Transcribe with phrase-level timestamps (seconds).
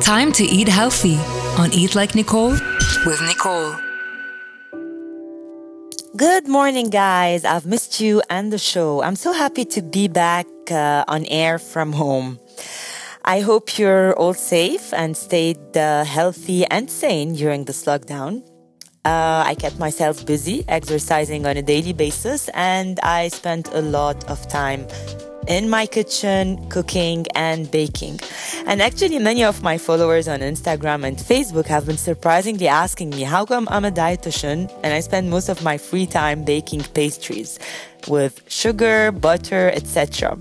[0.00, 1.16] Time to eat healthy
[1.58, 2.52] on Eat Like Nicole
[3.04, 3.74] with Nicole.
[6.16, 7.44] Good morning, guys.
[7.44, 9.02] I've missed you and the show.
[9.02, 12.38] I'm so happy to be back uh, on air from home.
[13.24, 18.42] I hope you're all safe and stayed uh, healthy and sane during this lockdown.
[19.04, 24.24] Uh, I kept myself busy exercising on a daily basis and I spent a lot
[24.30, 24.86] of time
[25.48, 28.20] in my kitchen, cooking and baking.
[28.66, 33.22] And actually, many of my followers on Instagram and Facebook have been surprisingly asking me
[33.22, 37.58] how come I'm a dietitian and I spend most of my free time baking pastries
[38.06, 40.38] with sugar, butter, etc.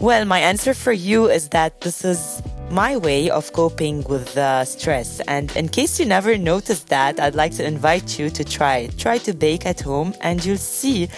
[0.00, 2.40] Well, my answer for you is that this is
[2.70, 5.20] my way of coping with uh, stress.
[5.20, 8.98] And in case you never noticed that, I'd like to invite you to try it.
[8.98, 11.08] Try to bake at home and you'll see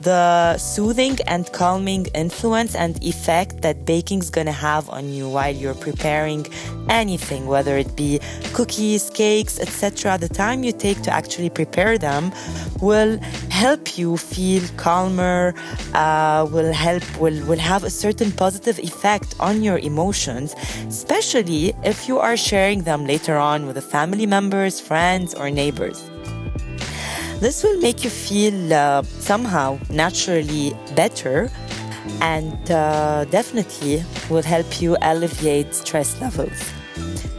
[0.00, 5.28] the soothing and calming influence and effect that baking is going to have on you
[5.28, 6.46] while you're preparing
[6.88, 8.20] anything, whether it be
[8.52, 10.18] cookies, cakes, etc.
[10.18, 12.32] The time you take to actually prepare them
[12.80, 13.18] will
[13.50, 15.54] help you feel calmer,
[15.94, 20.54] uh, will help, will, will have a certain positive effect on your emotions,
[20.88, 26.10] especially if you are sharing them later on with the family members, friends, or neighbors.
[27.40, 31.50] This will make you feel uh, somehow naturally better
[32.20, 36.72] and uh, definitely will help you alleviate stress levels.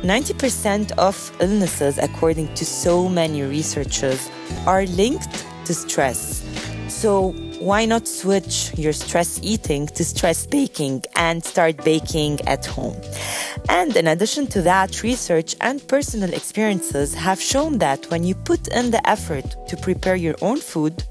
[0.03, 4.29] 90% of illnesses, according to so many researchers,
[4.67, 6.45] are linked to stress.
[6.87, 7.33] So,
[7.65, 12.95] why not switch your stress eating to stress baking and start baking at home?
[13.69, 18.67] And in addition to that, research and personal experiences have shown that when you put
[18.67, 21.03] in the effort to prepare your own food,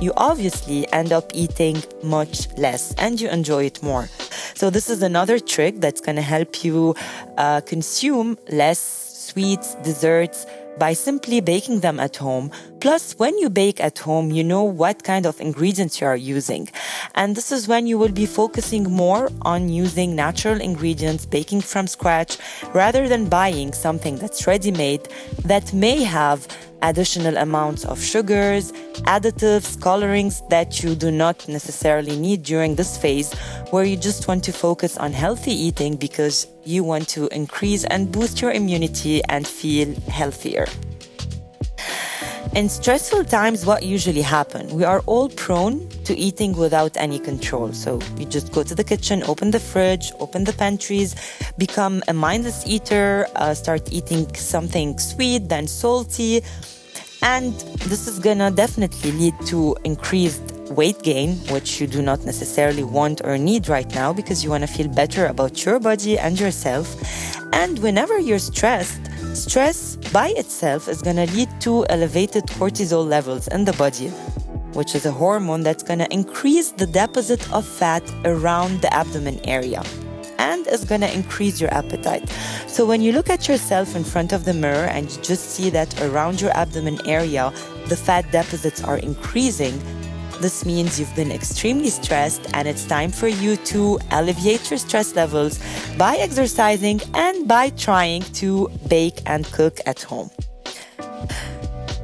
[0.00, 4.08] you obviously end up eating much less and you enjoy it more.
[4.54, 6.96] So, this is another trick that's going to help you
[7.38, 8.80] uh, consume less
[9.30, 10.46] sweets, desserts,
[10.78, 12.50] by simply baking them at home.
[12.80, 16.68] Plus, when you bake at home, you know what kind of ingredients you are using.
[17.14, 21.86] And this is when you will be focusing more on using natural ingredients, baking from
[21.86, 22.38] scratch,
[22.72, 25.08] rather than buying something that's ready made
[25.44, 26.48] that may have
[26.82, 28.72] additional amounts of sugars,
[29.06, 33.32] additives, colorings that you do not necessarily need during this phase
[33.70, 38.10] where you just want to focus on healthy eating because you want to increase and
[38.12, 40.66] boost your immunity and feel healthier.
[42.52, 44.72] In stressful times, what usually happens?
[44.72, 47.72] We are all prone to eating without any control.
[47.72, 51.14] So you just go to the kitchen, open the fridge, open the pantries,
[51.58, 56.42] become a mindless eater, uh, start eating something sweet, then salty.
[57.22, 57.54] And
[57.86, 63.20] this is gonna definitely lead to increased weight gain, which you do not necessarily want
[63.22, 66.96] or need right now because you wanna feel better about your body and yourself.
[67.52, 69.00] And whenever you're stressed,
[69.34, 74.08] Stress by itself is going to lead to elevated cortisol levels in the body,
[74.74, 79.40] which is a hormone that's going to increase the deposit of fat around the abdomen
[79.46, 79.82] area
[80.38, 82.28] and is going to increase your appetite.
[82.66, 85.70] So when you look at yourself in front of the mirror and you just see
[85.70, 87.52] that around your abdomen area
[87.86, 89.80] the fat deposits are increasing,
[90.40, 95.14] this means you've been extremely stressed and it's time for you to alleviate your stress
[95.14, 95.60] levels
[95.98, 100.30] by exercising and by trying to bake and cook at home.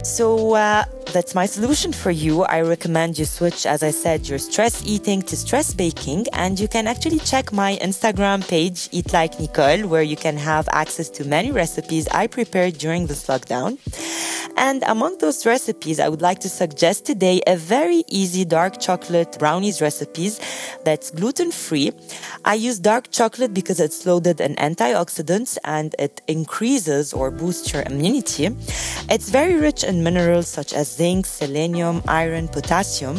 [0.03, 0.85] So, uh,
[1.17, 2.43] that's my solution for you.
[2.43, 6.27] I recommend you switch, as I said, your stress eating to stress baking.
[6.35, 10.69] And you can actually check my Instagram page, Eat Like Nicole, where you can have
[10.73, 13.79] access to many recipes I prepared during this lockdown.
[14.59, 19.39] And among those recipes, I would like to suggest today a very easy dark chocolate
[19.39, 20.41] brownies recipes
[20.85, 21.93] that's gluten free.
[22.45, 27.83] I use dark chocolate because it's loaded in antioxidants and it increases or boosts your
[27.83, 28.47] immunity.
[29.11, 33.17] It's very rich in minerals such as zinc, selenium, iron, potassium.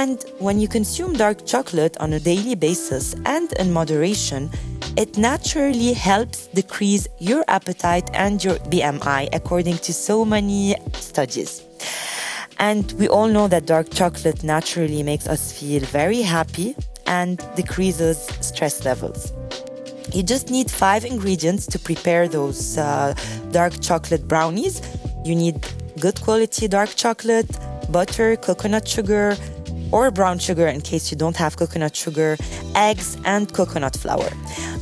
[0.00, 3.04] And when you consume dark chocolate on a daily basis
[3.36, 4.50] and in moderation,
[4.96, 11.50] it naturally helps decrease your appetite and your BMI, according to so many studies.
[12.58, 16.68] And we all know that dark chocolate naturally makes us feel very happy
[17.06, 19.20] and decreases stress levels.
[20.16, 23.14] You just need five ingredients to prepare those uh,
[23.50, 24.74] dark chocolate brownies.
[25.24, 25.56] You need
[26.02, 27.48] good quality dark chocolate,
[27.92, 29.36] butter, coconut sugar,
[29.92, 32.36] or brown sugar in case you don't have coconut sugar,
[32.74, 34.28] eggs, and coconut flour.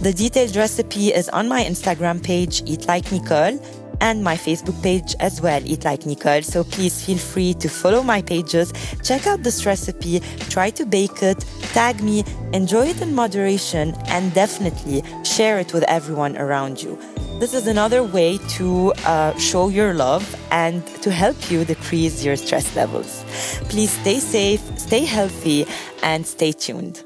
[0.01, 3.61] The detailed recipe is on my Instagram page, Eat Like Nicole.
[4.03, 6.41] and my Facebook page as well, Eat Like Nicole.
[6.41, 8.73] So please feel free to follow my pages,
[9.05, 11.45] check out this recipe, try to bake it,
[11.75, 12.25] tag me,
[12.55, 16.99] enjoy it in moderation, and definitely share it with everyone around you.
[17.41, 22.37] This is another way to uh, show your love and to help you decrease your
[22.37, 23.25] stress levels.
[23.71, 25.65] Please stay safe, stay healthy,
[26.03, 27.03] and stay tuned.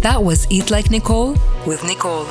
[0.00, 1.36] That was Eat Like Nicole
[1.66, 2.24] with Nicole.